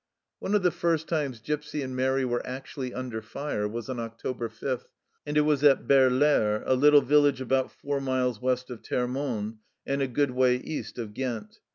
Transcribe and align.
One 0.39 0.55
of 0.55 0.63
the 0.63 0.71
first 0.71 1.07
times 1.07 1.39
Gipsy 1.41 1.83
and 1.83 1.95
Mairi 1.95 2.25
were 2.25 2.41
actually 2.43 2.91
under 2.91 3.21
fire 3.21 3.67
was 3.67 3.87
on 3.87 3.99
October 3.99 4.49
5, 4.49 4.83
and 5.27 5.37
it 5.37 5.41
was 5.41 5.63
at 5.63 5.87
Beiieare, 5.87 6.63
a 6.65 6.73
little 6.73 7.01
village 7.03 7.39
about 7.39 7.71
four 7.71 8.01
miles 8.01 8.37
w 8.37 8.49
r 8.49 8.53
est 8.53 8.71
of 8.71 8.81
Termonde 8.81 9.57
and 9.85 10.01
a 10.01 10.07
good 10.07 10.31
way 10.31 10.55
east 10.55 10.97
of 10.97 11.13
Ghent. 11.13 11.59